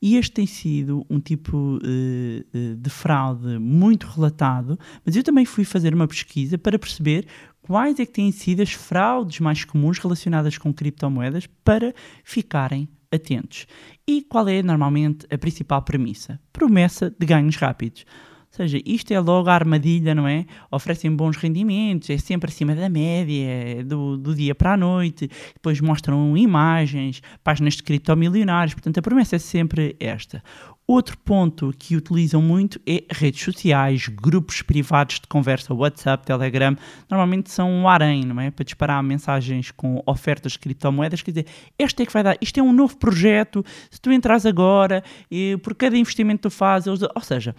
E 0.00 0.16
este 0.16 0.32
tem 0.32 0.46
sido 0.46 1.04
um 1.10 1.20
tipo 1.20 1.76
uh, 1.76 2.76
de 2.76 2.90
fraude 2.90 3.58
muito 3.58 4.06
relatado, 4.06 4.78
mas 5.04 5.16
eu 5.16 5.22
também 5.22 5.44
fui 5.44 5.64
fazer 5.64 5.94
uma 5.94 6.06
pesquisa 6.06 6.56
para 6.56 6.78
perceber 6.78 7.26
quais 7.62 7.98
é 7.98 8.06
que 8.06 8.12
têm 8.12 8.30
sido 8.30 8.62
as 8.62 8.72
fraudes 8.72 9.40
mais 9.40 9.64
comuns 9.64 9.98
relacionadas 9.98 10.56
com 10.56 10.72
criptomoedas 10.72 11.46
para 11.64 11.94
ficarem 12.22 12.88
atentos. 13.12 13.66
E 14.06 14.22
qual 14.22 14.48
é 14.48 14.62
normalmente 14.62 15.26
a 15.32 15.38
principal 15.38 15.82
premissa? 15.82 16.40
Promessa 16.52 17.10
de 17.10 17.26
ganhos 17.26 17.56
rápidos. 17.56 18.04
Ou 18.50 18.56
seja, 18.56 18.80
isto 18.86 19.12
é 19.12 19.20
logo 19.20 19.50
a 19.50 19.54
armadilha, 19.54 20.14
não 20.14 20.26
é? 20.26 20.46
Oferecem 20.70 21.14
bons 21.14 21.36
rendimentos, 21.36 22.08
é 22.08 22.16
sempre 22.16 22.50
acima 22.50 22.74
da 22.74 22.88
média, 22.88 23.44
é 23.44 23.82
do, 23.82 24.16
do 24.16 24.34
dia 24.34 24.54
para 24.54 24.72
a 24.72 24.76
noite, 24.76 25.30
depois 25.54 25.80
mostram 25.80 26.36
imagens, 26.36 27.22
páginas 27.44 27.74
de 27.74 27.82
criptomilionários, 27.82 28.72
portanto 28.72 28.98
a 28.98 29.02
promessa 29.02 29.36
é 29.36 29.38
sempre 29.38 29.94
esta. 30.00 30.42
Outro 30.88 31.18
ponto 31.18 31.74
que 31.76 31.96
utilizam 31.96 32.40
muito 32.40 32.80
é 32.86 33.02
redes 33.10 33.42
sociais, 33.42 34.06
grupos 34.06 34.62
privados 34.62 35.18
de 35.18 35.26
conversa, 35.26 35.74
WhatsApp, 35.74 36.24
Telegram, 36.24 36.76
normalmente 37.10 37.50
são 37.50 37.68
um 37.68 37.88
harém, 37.88 38.24
não 38.24 38.40
é? 38.40 38.52
Para 38.52 38.64
disparar 38.64 39.02
mensagens 39.02 39.72
com 39.72 40.00
ofertas 40.06 40.52
de 40.52 40.60
criptomoedas, 40.60 41.22
quer 41.22 41.32
dizer, 41.32 41.46
este 41.76 42.04
é 42.04 42.06
que 42.06 42.12
vai 42.12 42.22
dar, 42.22 42.38
isto 42.40 42.60
é 42.60 42.62
um 42.62 42.72
novo 42.72 42.96
projeto, 42.98 43.64
se 43.90 44.00
tu 44.00 44.12
entras 44.12 44.46
agora, 44.46 45.02
e 45.28 45.56
por 45.56 45.74
cada 45.74 45.96
investimento 45.98 46.38
que 46.38 46.42
tu 46.48 46.50
fazes, 46.50 46.86
ou 46.86 47.22
seja, 47.22 47.52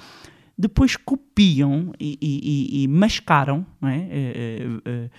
depois 0.58 0.96
copiam 0.96 1.94
e, 2.00 2.18
e, 2.22 2.84
e 2.84 2.88
mascaram, 2.88 3.66
é? 3.84 4.66
Uh, 4.66 4.78
uh, 4.78 5.10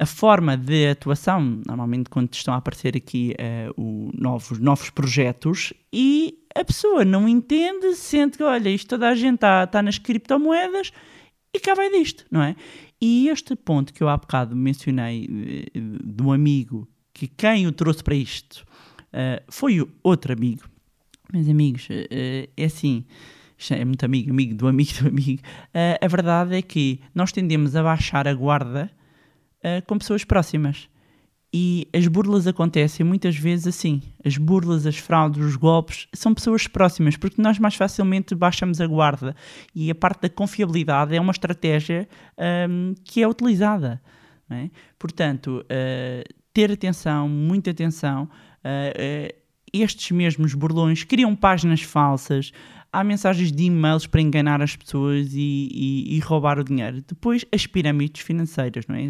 a 0.00 0.06
forma 0.06 0.56
de 0.56 0.88
atuação, 0.88 1.60
normalmente 1.66 2.08
quando 2.08 2.32
estão 2.32 2.54
a 2.54 2.56
aparecer 2.56 2.96
aqui 2.96 3.34
uh, 3.38 3.74
o 3.78 4.10
novos, 4.14 4.58
novos 4.58 4.88
projetos, 4.88 5.74
e 5.92 6.38
a 6.54 6.64
pessoa 6.64 7.04
não 7.04 7.28
entende, 7.28 7.94
sente 7.94 8.38
que, 8.38 8.42
olha, 8.42 8.70
isto 8.70 8.88
toda 8.88 9.10
a 9.10 9.14
gente 9.14 9.34
está 9.34 9.66
tá 9.66 9.82
nas 9.82 9.98
criptomoedas 9.98 10.90
e 11.52 11.60
cá 11.60 11.74
vai 11.74 11.90
disto, 11.90 12.24
não 12.30 12.42
é? 12.42 12.56
E 12.98 13.28
este 13.28 13.54
ponto 13.54 13.92
que 13.92 14.02
eu 14.02 14.08
há 14.08 14.16
bocado 14.16 14.56
mencionei 14.56 15.70
uh, 15.76 16.22
um 16.24 16.32
amigo, 16.32 16.88
que 17.12 17.28
quem 17.28 17.66
o 17.66 17.72
trouxe 17.72 18.02
para 18.02 18.14
isto 18.14 18.64
uh, 19.08 19.44
foi 19.50 19.86
outro 20.02 20.32
amigo. 20.32 20.62
Meus 21.30 21.46
amigos, 21.46 21.86
é 21.90 22.64
assim 22.64 23.04
é 23.70 23.84
muito 23.84 24.04
amigo, 24.04 24.30
amigo 24.30 24.54
do 24.54 24.68
amigo 24.68 24.90
do 25.00 25.08
amigo. 25.08 25.42
Uh, 25.68 26.04
a 26.04 26.08
verdade 26.08 26.56
é 26.56 26.62
que 26.62 27.00
nós 27.14 27.32
tendemos 27.32 27.76
a 27.76 27.82
baixar 27.82 28.26
a 28.26 28.34
guarda 28.34 28.90
uh, 29.58 29.84
com 29.86 29.98
pessoas 29.98 30.24
próximas. 30.24 30.88
E 31.52 31.88
as 31.92 32.06
burlas 32.06 32.46
acontecem 32.46 33.04
muitas 33.04 33.36
vezes 33.36 33.66
assim. 33.66 34.00
As 34.24 34.36
burlas, 34.36 34.86
as 34.86 34.96
fraudes, 34.96 35.44
os 35.44 35.56
golpes 35.56 36.06
são 36.12 36.32
pessoas 36.32 36.68
próximas, 36.68 37.16
porque 37.16 37.42
nós 37.42 37.58
mais 37.58 37.74
facilmente 37.74 38.36
baixamos 38.36 38.80
a 38.80 38.86
guarda. 38.86 39.34
E 39.74 39.90
a 39.90 39.94
parte 39.94 40.22
da 40.22 40.28
confiabilidade 40.28 41.14
é 41.14 41.20
uma 41.20 41.32
estratégia 41.32 42.08
um, 42.68 42.94
que 43.04 43.20
é 43.20 43.26
utilizada. 43.26 44.00
É? 44.48 44.70
Portanto, 44.98 45.64
uh, 45.64 46.34
ter 46.52 46.70
atenção, 46.70 47.28
muita 47.28 47.70
atenção. 47.70 48.28
Uh, 48.64 49.28
uh, 49.28 49.40
estes 49.72 50.10
mesmos 50.10 50.54
burlões 50.54 51.04
criam 51.04 51.34
páginas 51.34 51.82
falsas, 51.82 52.52
há 52.92 53.04
mensagens 53.04 53.52
de 53.52 53.64
e-mails 53.64 54.06
para 54.06 54.20
enganar 54.20 54.60
as 54.60 54.74
pessoas 54.74 55.32
e, 55.32 55.68
e, 55.70 56.16
e, 56.16 56.18
roubar 56.20 56.58
o 56.58 56.64
dinheiro. 56.64 57.02
Depois, 57.06 57.44
as 57.52 57.66
pirâmides 57.66 58.22
financeiras, 58.22 58.86
não 58.86 58.96
é? 58.96 59.08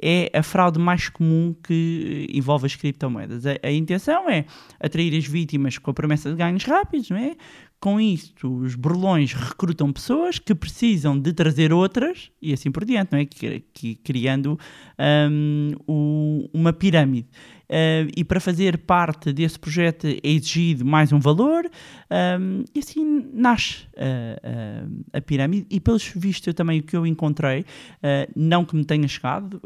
É 0.00 0.38
a 0.38 0.42
fraude 0.42 0.78
mais 0.78 1.08
comum 1.08 1.54
que 1.62 2.26
envolve 2.32 2.66
as 2.66 2.74
criptomoedas. 2.74 3.44
A, 3.46 3.58
a 3.62 3.70
intenção 3.70 4.28
é 4.28 4.46
atrair 4.80 5.16
as 5.16 5.26
vítimas 5.26 5.78
com 5.78 5.90
a 5.90 5.94
promessa 5.94 6.30
de 6.30 6.36
ganhos 6.36 6.64
rápidos, 6.64 7.10
não 7.10 7.18
é? 7.18 7.36
Com 7.84 8.00
isto, 8.00 8.50
os 8.50 8.74
burlões 8.76 9.34
recrutam 9.34 9.92
pessoas 9.92 10.38
que 10.38 10.54
precisam 10.54 11.18
de 11.18 11.34
trazer 11.34 11.70
outras 11.70 12.30
e 12.40 12.50
assim 12.50 12.70
por 12.70 12.82
diante, 12.82 13.12
não 13.12 13.18
é? 13.18 13.26
Que, 13.26 13.94
criando 13.96 14.58
um, 14.98 15.72
o, 15.86 16.48
uma 16.54 16.72
pirâmide. 16.72 17.28
Uh, 17.64 18.12
e 18.14 18.22
para 18.22 18.38
fazer 18.40 18.76
parte 18.78 19.32
desse 19.32 19.58
projeto 19.58 20.06
é 20.06 20.18
exigido 20.22 20.84
mais 20.84 21.12
um 21.12 21.18
valor, 21.18 21.64
um, 22.38 22.62
e 22.74 22.78
assim 22.78 23.26
nasce 23.32 23.86
uh, 23.94 24.86
uh, 24.86 25.04
a 25.12 25.20
pirâmide. 25.20 25.66
E 25.70 25.80
pelos 25.80 26.06
vistos, 26.14 26.46
eu 26.46 26.54
também 26.54 26.80
o 26.80 26.82
que 26.82 26.96
eu 26.96 27.06
encontrei, 27.06 27.64
não 28.36 28.64
que 28.64 28.76
me 28.76 28.84
tenha 28.84 29.08
chegado 29.08 29.60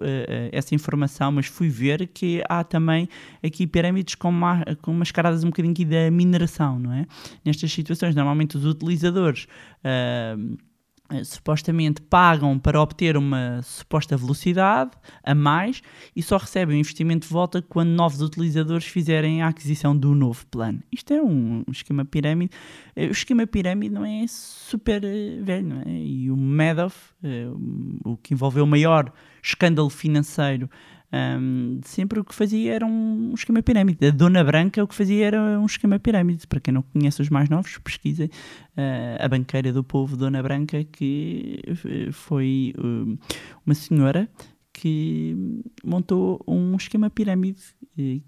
essa 0.53 0.75
informação, 0.75 1.33
mas 1.33 1.47
fui 1.47 1.69
ver 1.69 2.07
que 2.09 2.43
há 2.49 2.63
também 2.63 3.09
aqui 3.43 3.67
pirâmides 3.67 4.15
com, 4.15 4.33
com 4.81 4.93
mascaradas 4.93 5.43
um 5.45 5.49
bocadinho 5.49 5.73
aqui 5.73 5.85
da 5.85 6.11
mineração, 6.11 6.79
não 6.79 6.93
é? 6.93 7.07
Nestas 7.45 7.73
situações, 7.73 8.08
normalmente 8.15 8.57
os 8.57 8.65
utilizadores 8.65 9.47
eh, 9.83 10.37
supostamente 11.25 12.03
pagam 12.03 12.59
para 12.59 12.81
obter 12.81 13.17
uma 13.17 13.63
suposta 13.63 14.17
velocidade 14.17 14.91
a 15.25 15.35
mais 15.35 15.83
e 16.15 16.23
só 16.23 16.37
recebem 16.37 16.77
o 16.77 16.81
investimento 16.81 17.27
de 17.27 17.33
volta 17.33 17.63
quando 17.63 17.89
novos 17.89 18.21
utilizadores 18.21 18.85
fizerem 18.85 19.41
a 19.41 19.49
aquisição 19.49 19.97
do 19.97 20.15
novo 20.15 20.47
plano. 20.47 20.83
Isto 20.93 21.15
é 21.15 21.23
um, 21.23 21.65
um 21.67 21.73
esquema 21.73 22.05
pirâmide. 22.05 22.53
Eh, 22.95 23.07
o 23.07 23.13
esquema 23.13 23.47
pirâmide 23.47 23.95
não 23.95 24.05
é 24.05 24.27
super 24.29 25.03
eh, 25.03 25.41
velho, 25.41 25.67
não 25.67 25.83
é? 25.83 25.91
E 25.91 26.31
o 26.31 26.37
Madoff, 26.37 26.97
o 28.05 28.17
que 28.17 28.35
envolveu 28.35 28.65
o 28.65 28.67
maior 28.67 29.13
escândalo 29.43 29.89
financeiro 29.89 30.69
um, 31.13 31.81
sempre 31.85 32.21
o 32.21 32.25
que 32.25 32.35
fazia 32.35 32.75
era 32.75 32.87
um 32.87 33.33
esquema 33.35 33.63
pirâmide. 33.63 34.07
A 34.07 34.11
Dona 34.11 34.45
Branca 34.45 34.83
o 34.83 34.87
que 34.87 34.95
fazia 34.95 35.27
era 35.27 35.59
um 35.59 35.67
esquema 35.67 35.99
pirâmide. 35.99 36.47
Para 36.47 36.61
quem 36.61 36.75
não 36.75 36.83
conhece 36.83 37.23
os 37.23 37.31
mais 37.31 37.49
novos, 37.49 37.79
pesquisem 37.79 38.27
uh, 38.27 39.25
a 39.25 39.29
banqueira 39.29 39.73
do 39.73 39.83
povo 39.83 40.17
Dona 40.17 40.43
Branca, 40.43 40.85
que 40.85 41.61
foi 42.13 42.75
uh, 42.79 43.19
uma 43.65 43.75
senhora 43.75 44.29
que 44.73 45.63
montou 45.83 46.41
um 46.47 46.77
esquema 46.77 47.11
pirâmide 47.11 47.63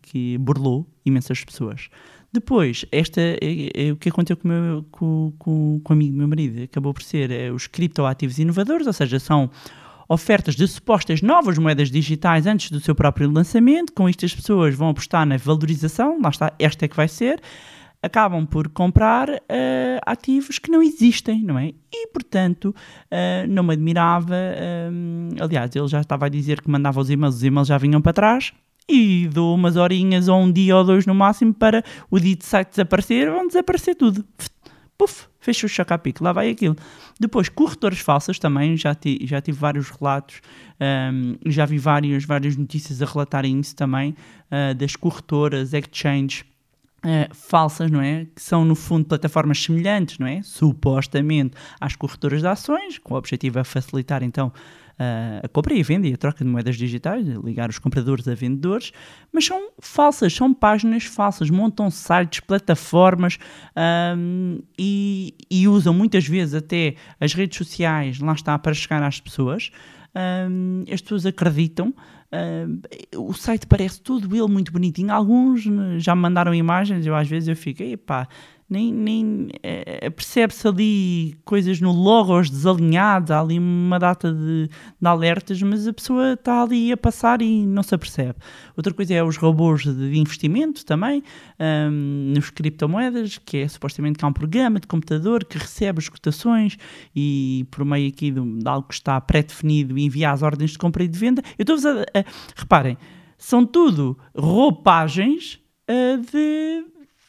que 0.02 0.36
burlou 0.38 0.84
imensas 1.04 1.44
pessoas. 1.44 1.88
Depois, 2.32 2.84
esta, 2.92 3.20
é, 3.20 3.38
é, 3.74 3.92
o 3.92 3.96
que 3.96 4.08
aconteceu 4.08 4.36
com, 4.36 4.48
o 4.48 4.50
meu, 4.50 4.86
com, 4.90 5.32
com, 5.38 5.80
com 5.82 5.92
o 5.92 5.96
amigo 5.96 6.16
meu 6.16 6.28
marido 6.28 6.62
acabou 6.62 6.94
por 6.94 7.02
ser 7.02 7.30
é, 7.30 7.50
os 7.52 7.66
criptoativos 7.66 8.38
inovadores, 8.38 8.86
ou 8.86 8.92
seja, 8.92 9.18
são 9.18 9.50
ofertas 10.10 10.56
de 10.56 10.66
supostas 10.66 11.22
novas 11.22 11.56
moedas 11.56 11.88
digitais 11.88 12.44
antes 12.44 12.68
do 12.72 12.80
seu 12.80 12.96
próprio 12.96 13.30
lançamento. 13.30 13.92
Com 13.92 14.08
isto, 14.08 14.26
as 14.26 14.34
pessoas 14.34 14.74
vão 14.74 14.88
apostar 14.88 15.24
na 15.24 15.36
valorização, 15.36 16.20
lá 16.20 16.30
está, 16.30 16.52
esta 16.58 16.84
é 16.84 16.88
que 16.88 16.96
vai 16.96 17.06
ser. 17.06 17.40
Acabam 18.02 18.44
por 18.44 18.68
comprar 18.70 19.28
uh, 19.28 19.40
ativos 20.04 20.58
que 20.58 20.70
não 20.70 20.82
existem, 20.82 21.44
não 21.44 21.56
é? 21.56 21.72
E, 21.92 22.08
portanto, 22.08 22.74
uh, 22.74 23.46
não 23.48 23.62
me 23.62 23.74
admirava. 23.74 24.34
Uh, 24.34 25.44
aliás, 25.44 25.76
ele 25.76 25.86
já 25.86 26.00
estava 26.00 26.26
a 26.26 26.28
dizer 26.28 26.60
que 26.60 26.68
mandava 26.68 26.98
os 26.98 27.08
e-mails, 27.08 27.36
os 27.36 27.44
e-mails 27.44 27.68
já 27.68 27.78
vinham 27.78 28.00
para 28.00 28.12
trás 28.12 28.52
e 28.88 29.28
dou 29.28 29.54
umas 29.54 29.76
horinhas 29.76 30.26
ou 30.26 30.40
um 30.40 30.50
dia 30.50 30.76
ou 30.76 30.82
dois 30.82 31.06
no 31.06 31.14
máximo 31.14 31.54
para 31.54 31.84
o 32.10 32.18
dito 32.18 32.44
site 32.44 32.70
desaparecer, 32.70 33.30
vão 33.30 33.46
desaparecer 33.46 33.94
tudo. 33.94 34.24
Puf, 34.98 35.29
fecha 35.40 35.66
o 35.66 35.68
chacapique, 35.68 36.22
lá 36.22 36.32
vai 36.32 36.50
aquilo. 36.50 36.76
Depois, 37.18 37.48
corretoras 37.48 37.98
falsas 37.98 38.38
também, 38.38 38.76
já, 38.76 38.94
ti, 38.94 39.18
já 39.22 39.40
tive 39.40 39.58
vários 39.58 39.90
relatos, 39.90 40.40
um, 41.12 41.36
já 41.46 41.66
vi 41.66 41.78
várias, 41.78 42.24
várias 42.24 42.56
notícias 42.56 43.02
a 43.02 43.06
relatarem 43.06 43.58
isso 43.58 43.74
também, 43.74 44.14
uh, 44.50 44.74
das 44.74 44.94
corretoras, 44.94 45.72
exchanges, 45.72 46.44
Uh, 47.02 47.34
falsas, 47.34 47.90
não 47.90 48.02
é? 48.02 48.26
Que 48.26 48.42
são, 48.42 48.62
no 48.62 48.74
fundo, 48.74 49.06
plataformas 49.06 49.62
semelhantes, 49.62 50.18
não 50.18 50.26
é? 50.26 50.42
Supostamente 50.42 51.56
às 51.80 51.96
corretoras 51.96 52.42
de 52.42 52.46
ações, 52.46 52.98
com 52.98 53.14
o 53.14 53.16
objetivo 53.16 53.58
a 53.58 53.64
facilitar, 53.64 54.22
então, 54.22 54.52
a 55.42 55.48
compra 55.48 55.72
e 55.72 55.80
a 55.80 55.84
venda 55.84 56.06
e 56.06 56.12
a 56.12 56.16
troca 56.16 56.44
de 56.44 56.50
moedas 56.50 56.76
digitais, 56.76 57.26
ligar 57.42 57.70
os 57.70 57.78
compradores 57.78 58.28
a 58.28 58.34
vendedores, 58.34 58.92
mas 59.32 59.46
são 59.46 59.70
falsas, 59.78 60.34
são 60.34 60.52
páginas 60.52 61.04
falsas, 61.04 61.48
montam 61.48 61.90
sites, 61.90 62.40
plataformas 62.40 63.38
um, 64.16 64.60
e, 64.78 65.34
e, 65.50 65.66
usam 65.66 65.94
muitas 65.94 66.26
vezes 66.26 66.54
até 66.54 66.96
as 67.18 67.32
redes 67.32 67.56
sociais, 67.56 68.20
lá 68.20 68.34
está, 68.34 68.58
para 68.58 68.74
chegar 68.74 69.02
às 69.02 69.18
pessoas. 69.20 69.70
Um, 70.14 70.84
as 70.92 71.00
pessoas 71.00 71.24
acreditam. 71.24 71.94
Uh, 72.32 73.28
o 73.28 73.32
site 73.32 73.66
parece 73.66 74.00
tudo 74.00 74.36
ele 74.36 74.46
muito 74.46 74.72
bonitinho. 74.72 75.12
Alguns 75.12 75.62
já 75.98 76.14
me 76.14 76.22
mandaram 76.22 76.54
imagens, 76.54 77.06
eu 77.06 77.14
às 77.14 77.28
vezes 77.28 77.48
eu 77.48 77.56
fico, 77.56 77.82
epá, 77.82 78.28
nem, 78.70 78.92
nem 78.92 79.48
é, 79.62 80.08
percebe-se 80.10 80.66
ali 80.66 81.36
coisas 81.44 81.80
no 81.80 81.90
logos 81.90 82.48
desalinhados, 82.48 83.32
há 83.32 83.40
ali 83.40 83.58
uma 83.58 83.98
data 83.98 84.32
de, 84.32 84.68
de, 84.68 85.06
alertas, 85.08 85.60
mas 85.60 85.88
a 85.88 85.92
pessoa 85.92 86.34
está 86.34 86.62
ali 86.62 86.92
a 86.92 86.96
passar 86.96 87.42
e 87.42 87.66
não 87.66 87.82
se 87.82 87.94
apercebe. 87.94 88.36
Outra 88.76 88.94
coisa 88.94 89.12
é 89.12 89.22
os 89.24 89.36
robôs 89.36 89.82
de 89.82 90.16
investimento 90.16 90.84
também, 90.84 91.22
um, 91.58 92.32
nos 92.34 92.50
criptomoedas, 92.50 93.38
que 93.38 93.58
é 93.58 93.68
supostamente 93.68 94.18
que 94.18 94.24
há 94.24 94.28
um 94.28 94.32
programa 94.32 94.78
de 94.78 94.86
computador 94.86 95.44
que 95.44 95.58
recebe 95.58 95.98
as 95.98 96.08
cotações 96.08 96.76
e 97.14 97.66
por 97.72 97.84
meio 97.84 98.08
aqui 98.08 98.30
de, 98.30 98.40
de 98.40 98.68
algo 98.68 98.86
que 98.86 98.94
está 98.94 99.20
pré-definido 99.20 99.98
envia 99.98 100.30
as 100.30 100.42
ordens 100.42 100.70
de 100.70 100.78
compra 100.78 101.02
e 101.02 101.08
de 101.08 101.18
venda. 101.18 101.42
Eu 101.58 101.62
estou-vos 101.62 101.84
a, 101.84 102.02
a, 102.02 102.24
Reparem, 102.54 102.96
são 103.36 103.66
tudo 103.66 104.16
roupagens 104.36 105.58
uh, 105.88 106.18
de 106.30 106.84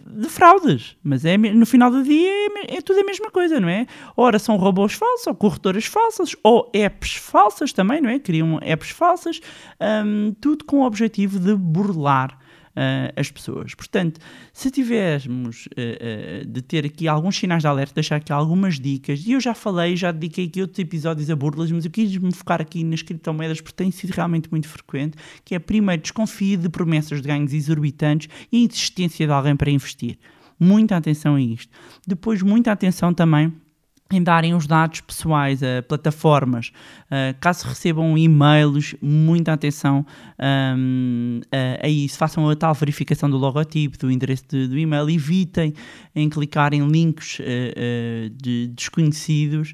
de 0.06 0.30
fraudes, 0.30 0.96
mas 1.04 1.26
é, 1.26 1.38
no 1.38 1.66
final 1.66 1.92
do 1.92 2.04
dia 2.04 2.30
é, 2.30 2.78
é, 2.78 2.82
tudo 2.82 3.00
a 3.00 3.04
mesma 3.04 3.30
coisa, 3.30 3.60
não 3.60 3.70
é? 3.70 3.86
Ora 4.16 4.40
são 4.40 4.58
robôs 4.58 4.94
falsos, 4.94 5.28
ou 5.28 5.36
corretoras 5.36 5.86
falsas, 5.86 6.36
ou 6.44 6.70
apps 6.74 7.16
falsas 7.16 7.72
também, 7.72 8.02
não 8.02 8.10
é? 8.10 8.20
Criam 8.20 8.60
apps 8.62 8.90
falsas, 8.90 9.40
um, 10.06 10.34
tudo 10.40 10.66
com 10.66 10.80
o 10.80 10.86
objetivo 10.86 11.40
de 11.40 11.56
burlar 11.56 12.38
uh, 12.72 13.14
as 13.16 13.30
pessoas. 13.32 13.74
Portanto, 13.74 14.20
se 14.54 14.70
tivermos 14.72 15.68
uh, 15.68 16.46
de 16.46 16.62
ter 16.62 16.86
aqui 16.86 17.08
alguns 17.08 17.38
sinais 17.38 17.62
de 17.62 17.68
alerta, 17.68 17.96
deixar 17.96 18.18
aqui 18.18 18.32
algumas 18.32 18.80
dicas, 18.80 19.26
e 19.26 19.34
eu 19.34 19.40
já 19.40 19.54
falei, 19.54 19.96
já 19.96 20.12
dediquei 20.12 20.46
aqui 20.46 20.62
outros 20.62 20.80
episódios 20.80 21.30
a 21.30 21.36
burlas, 21.36 21.72
mas 21.72 21.86
eu 21.86 21.92
quis 21.92 22.16
me 22.18 22.34
focar 22.34 22.62
aqui 22.62 22.84
nas 22.84 23.02
criptomoedas 23.02 23.62
porque 23.62 23.76
tem 23.76 23.92
sido 23.92 24.12
realmente 24.12 24.50
muito 24.50 24.68
frequente, 24.68 25.18
que 25.44 25.56
é 25.56 25.60
primeiro 25.60 26.02
desconfie 26.02 26.58
de 26.58 26.70
promessas 26.70 27.22
de 27.22 27.28
ganhos 27.28 27.54
exorbitantes 27.54 28.28
e 28.52 28.64
insistência 28.64 29.26
de 29.26 29.32
alguém 29.32 29.56
para 29.56 29.70
investir. 29.70 30.18
Muita 30.60 30.96
atenção 30.96 31.36
a 31.36 31.42
isto. 31.42 31.72
Depois, 32.06 32.42
muita 32.44 32.72
atenção 32.72 33.14
também 33.14 33.52
em 34.16 34.24
darem 34.24 34.54
os 34.54 34.68
dados 34.68 35.02
pessoais 35.02 35.62
a 35.64 35.82
plataformas. 35.82 36.72
Uh, 37.06 37.36
caso 37.40 37.68
recebam 37.68 38.18
e-mails, 38.18 38.96
muita 39.02 39.54
atenção 39.54 40.06
a, 40.38 41.88
isso. 41.88 42.18
Façam 42.18 42.50
a 42.50 42.56
tal 42.56 42.74
verificação 42.74 43.30
do 43.30 43.38
logotipo, 43.38 43.98
do 43.98 44.12
endereço 44.12 44.46
de, 44.50 44.68
do 44.68 44.78
e-mail. 44.78 45.10
Evitem 45.10 45.74
em 46.16 46.30
clicar 46.30 46.74
em 46.74 46.86
links 46.88 47.40
uh, 47.40 47.44
uh, 47.44 48.30
de 48.42 48.68
desconhecidos. 48.68 49.74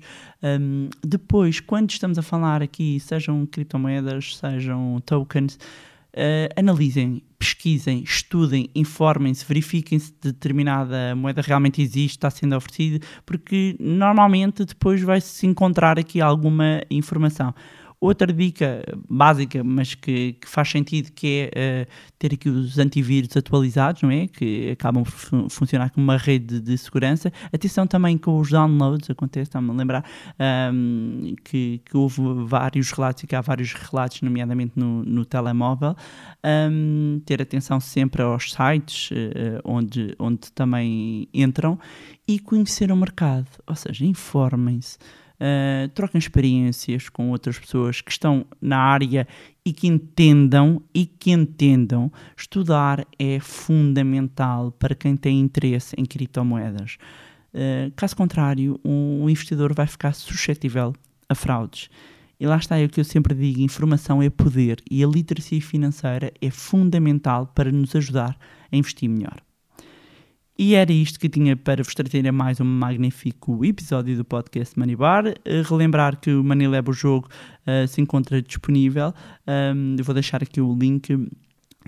Depois, 1.04 1.60
quando 1.60 1.90
estamos 1.90 2.18
a 2.18 2.22
falar 2.22 2.62
aqui, 2.62 3.00
sejam 3.00 3.46
criptomoedas, 3.46 4.38
sejam 4.38 5.02
tokens, 5.04 5.58
Uh, 6.18 6.50
analisem, 6.60 7.22
pesquisem, 7.38 8.02
estudem, 8.02 8.72
informem-se, 8.74 9.46
verifiquem 9.46 10.00
se 10.00 10.12
determinada 10.20 11.16
moeda 11.16 11.44
realmente 11.44 11.80
existe, 11.80 12.16
está 12.18 12.32
sendo 12.32 12.56
oferecida, 12.56 13.06
porque 13.24 13.76
normalmente 13.80 14.66
depois 14.66 15.00
vai-se 15.04 15.46
encontrar 15.46 16.00
aqui 16.00 16.20
alguma 16.20 16.82
informação. 16.90 17.54
Outra 18.00 18.32
dica 18.32 18.84
básica, 19.10 19.64
mas 19.64 19.96
que, 19.96 20.34
que 20.34 20.48
faz 20.48 20.70
sentido, 20.70 21.12
que 21.12 21.50
é 21.52 21.88
uh, 21.88 21.92
ter 22.20 22.32
aqui 22.32 22.48
os 22.48 22.78
antivírus 22.78 23.36
atualizados, 23.36 24.04
não 24.04 24.12
é? 24.12 24.28
Que 24.28 24.70
acabam 24.70 25.04
por 25.04 25.12
fun 25.12 25.50
funcionar 25.50 25.90
como 25.90 26.04
uma 26.04 26.18
rede 26.18 26.60
de, 26.60 26.78
segurança. 26.78 27.34
Atenção 27.52 27.88
também 27.88 28.16
com 28.16 28.40
os 28.40 28.52
downloads, 28.52 29.10
acontece, 29.10 29.50
está-me 29.50 29.72
a 29.72 29.74
lembrar 29.74 30.06
um, 30.72 31.34
que, 31.44 31.82
que, 31.84 31.98
houve 31.98 32.22
vários 32.46 32.92
relatos 32.92 33.24
e 33.24 33.28
que 33.28 33.36
há 33.36 33.42
vários 33.42 33.74
relatos, 33.74 34.22
nomeadamente 34.22 34.74
no, 34.76 35.02
no 35.04 35.26
telemóvel. 35.26 35.96
Um, 36.46 37.20
ter 37.26 37.42
atenção 37.42 37.80
sempre 37.80 38.22
aos 38.22 38.52
sites 38.52 39.10
uh, 39.10 39.60
onde, 39.64 40.14
onde 40.20 40.52
também 40.52 41.28
entram 41.34 41.80
e 42.28 42.38
conhecer 42.38 42.92
o 42.92 42.96
mercado, 42.96 43.48
ou 43.66 43.76
seja, 43.76 44.06
informem-se. 44.06 45.00
Uh, 45.40 45.88
troquem 45.90 46.18
experiências 46.18 47.10
com 47.10 47.30
outras 47.30 47.60
pessoas 47.60 48.02
que 48.02 48.10
estão 48.10 48.44
na 48.60 48.80
área 48.80 49.28
e 49.64 49.72
que 49.72 49.88
entendam 49.88 50.82
e 50.94 51.06
que 51.06 51.32
entendam. 51.32 52.12
Estudar 52.36 53.06
é 53.20 53.40
fundamental 53.40 54.72
para 54.72 54.96
quem 54.96 55.16
tem 55.16 55.40
interesse 55.40 55.96
em 55.98 56.06
criptomoedas. 56.06 56.98
Uh, 57.54 57.92
caso 57.96 58.16
contrário, 58.16 58.80
o 58.84 59.24
um 59.24 59.30
investidor 59.30 59.74
vai 59.74 59.86
ficar 59.86 60.14
suscetível 60.14 60.94
a 61.30 61.36
fraudes. 61.36 61.90
E 62.40 62.46
lá 62.46 62.58
está 62.58 62.78
é 62.78 62.86
o 62.86 62.90
que 62.90 63.00
eu 63.00 63.06
sempre 63.06 63.36
digo: 63.36 63.62
informação 63.62 64.22
é 64.22 64.30
poder 64.30 64.82
e 64.90 65.04
a 65.04 65.08
literacia 65.08 65.62
financeira 65.62 66.32
é 66.42 66.50
fundamental 66.50 67.48
para 67.48 67.72
nos 67.72 67.96
ajudar 67.96 68.38
a 68.72 68.76
investir 68.76 69.10
melhor. 69.10 69.47
E 70.60 70.74
era 70.74 70.92
isto 70.92 71.20
que 71.20 71.30
tinha 71.30 71.56
para 71.56 71.84
vos 71.84 71.94
trazer 71.94 72.28
a 72.28 72.32
mais 72.32 72.60
um 72.60 72.66
magnífico 72.66 73.64
episódio 73.64 74.18
do 74.18 74.26
podcast 74.26 74.78
Money 74.78 74.96
Bar. 74.96 75.28
Uh, 75.28 75.62
relembrar 75.70 76.20
que 76.20 76.32
o 76.32 76.42
Lab, 76.42 76.90
o 76.90 76.94
jogo, 76.94 77.30
uh, 77.68 77.88
se 77.88 78.02
encontra 78.02 78.42
disponível. 78.42 79.14
Um, 79.48 79.96
eu 80.00 80.04
vou 80.04 80.16
deixar 80.16 80.42
aqui 80.42 80.60
o 80.60 80.76
link 80.76 81.14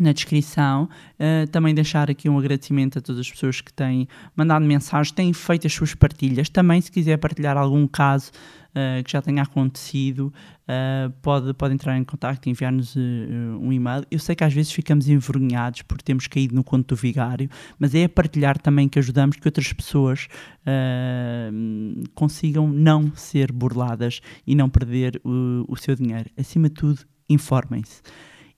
na 0.04 0.12
descrição. 0.12 0.90
Uh, 1.20 1.48
também 1.52 1.74
deixar 1.74 2.10
aqui 2.10 2.30
um 2.30 2.38
agradecimento 2.38 3.00
a 3.00 3.02
todas 3.02 3.22
as 3.22 3.30
pessoas 3.30 3.62
que 3.62 3.74
têm 3.74 4.08
mandado 4.36 4.66
mensagens, 4.66 5.12
têm 5.12 5.34
feito 5.34 5.68
as 5.68 5.74
suas 5.74 5.94
partilhas. 5.94 6.50
Também, 6.50 6.80
se 6.82 6.92
quiser 6.92 7.18
partilhar 7.18 7.58
algum 7.58 7.88
caso 7.88 8.32
uh, 8.70 9.04
que 9.04 9.12
já 9.12 9.22
tenha 9.22 9.44
acontecido, 9.44 10.34
uh, 10.64 11.12
pode, 11.22 11.54
pode 11.54 11.74
entrar 11.74 11.98
em 11.98 12.04
contato 12.04 12.46
e 12.46 12.50
enviar-nos 12.50 12.96
um 12.96 13.72
e-mail. 13.72 14.04
Eu 14.10 14.20
sei 14.20 14.36
que 14.36 14.44
às 14.44 14.54
vezes 14.54 14.72
ficamos 14.72 15.10
envergonhados 15.10 15.82
por 15.82 16.02
termos 16.02 16.28
caído 16.28 16.56
no 16.56 16.64
conto 16.64 16.96
do 16.96 16.96
vigário, 16.96 17.50
mas 17.78 17.94
é 17.94 18.06
a 18.06 18.10
partilhar 18.10 18.58
também 18.58 18.88
que 18.88 19.00
ajudamos 19.00 19.38
que 19.38 19.48
outras 19.48 19.72
pessoas 19.74 20.28
consigam 22.14 22.68
não 22.68 23.12
ser 23.16 23.52
burladas 23.52 24.22
e 24.46 24.56
não 24.56 24.70
perder 24.70 25.20
o, 25.24 25.66
o 25.68 25.76
seu 25.76 25.96
dinheiro. 25.96 26.30
Acima 26.38 26.70
de 26.70 26.76
tudo, 26.76 27.02
informem-se. 27.30 28.02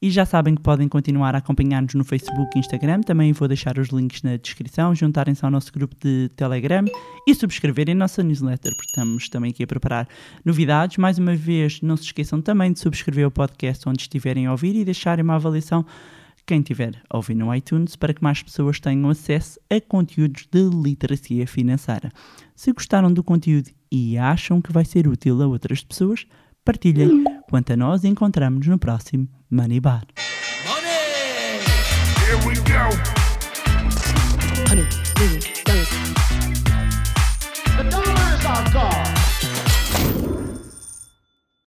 E 0.03 0.09
já 0.09 0.25
sabem 0.25 0.55
que 0.55 0.63
podem 0.63 0.87
continuar 0.87 1.35
a 1.35 1.37
acompanhar-nos 1.37 1.93
no 1.93 2.03
Facebook 2.03 2.49
e 2.55 2.59
Instagram. 2.59 3.01
Também 3.01 3.31
vou 3.33 3.47
deixar 3.47 3.77
os 3.77 3.89
links 3.89 4.23
na 4.23 4.35
descrição. 4.35 4.95
Juntarem-se 4.95 5.45
ao 5.45 5.51
nosso 5.51 5.71
grupo 5.71 5.95
de 6.01 6.27
Telegram 6.35 6.83
e 7.27 7.35
subscreverem 7.35 7.93
a 7.93 7.97
nossa 7.97 8.23
newsletter, 8.23 8.71
porque 8.75 8.89
estamos 8.89 9.29
também 9.29 9.51
aqui 9.51 9.63
a 9.63 9.67
preparar 9.67 10.07
novidades. 10.43 10.97
Mais 10.97 11.19
uma 11.19 11.35
vez, 11.35 11.81
não 11.83 11.95
se 11.95 12.05
esqueçam 12.05 12.41
também 12.41 12.73
de 12.73 12.79
subscrever 12.79 13.27
o 13.27 13.31
podcast 13.31 13.87
onde 13.87 14.01
estiverem 14.01 14.47
a 14.47 14.51
ouvir 14.51 14.75
e 14.75 14.83
deixarem 14.83 15.23
uma 15.23 15.35
avaliação 15.35 15.85
quem 16.47 16.63
tiver 16.63 16.99
a 17.07 17.17
ouvir 17.17 17.35
no 17.35 17.53
iTunes 17.53 17.95
para 17.95 18.11
que 18.11 18.23
mais 18.23 18.41
pessoas 18.41 18.79
tenham 18.79 19.07
acesso 19.07 19.59
a 19.69 19.79
conteúdos 19.79 20.47
de 20.51 20.63
literacia 20.63 21.45
financeira. 21.45 22.11
Se 22.55 22.73
gostaram 22.73 23.13
do 23.13 23.23
conteúdo 23.23 23.69
e 23.91 24.17
acham 24.17 24.59
que 24.59 24.71
vai 24.71 24.83
ser 24.83 25.07
útil 25.07 25.39
a 25.43 25.45
outras 25.45 25.83
pessoas, 25.83 26.25
partilhem. 26.65 27.23
Quanto 27.51 27.73
a 27.73 27.75
nós, 27.75 28.05
encontramos 28.05 28.65
no 28.65 28.79
próximo 28.79 29.27
Money 29.49 29.81
Bar. 29.81 30.05
Money! 30.65 31.59
Here 32.25 32.37
we 32.47 32.55
go. 32.61 32.87
Honey, 34.69 34.87